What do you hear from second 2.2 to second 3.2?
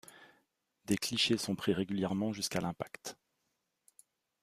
jusqu'à l'impact.